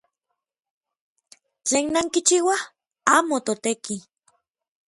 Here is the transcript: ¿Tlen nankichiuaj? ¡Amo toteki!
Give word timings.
¿Tlen 1.65 1.85
nankichiuaj? 1.93 2.61
¡Amo 3.15 3.37
toteki! 3.45 3.95